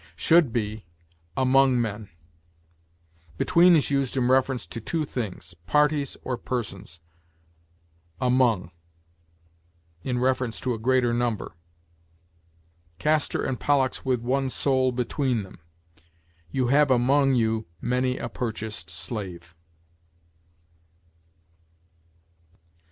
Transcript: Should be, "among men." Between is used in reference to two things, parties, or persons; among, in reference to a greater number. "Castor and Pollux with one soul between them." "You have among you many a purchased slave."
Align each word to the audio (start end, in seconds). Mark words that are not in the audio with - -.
Should 0.15 0.51
be, 0.51 0.83
"among 1.37 1.79
men." 1.79 2.09
Between 3.37 3.75
is 3.75 3.91
used 3.91 4.17
in 4.17 4.29
reference 4.29 4.65
to 4.65 4.81
two 4.81 5.05
things, 5.05 5.53
parties, 5.67 6.17
or 6.23 6.37
persons; 6.39 6.99
among, 8.19 8.71
in 10.03 10.17
reference 10.17 10.59
to 10.61 10.73
a 10.73 10.79
greater 10.79 11.13
number. 11.13 11.55
"Castor 12.97 13.43
and 13.43 13.59
Pollux 13.59 14.03
with 14.03 14.21
one 14.21 14.49
soul 14.49 14.91
between 14.91 15.43
them." 15.43 15.59
"You 16.49 16.69
have 16.69 16.89
among 16.89 17.35
you 17.35 17.67
many 17.79 18.17
a 18.17 18.27
purchased 18.27 18.89
slave." 18.89 19.53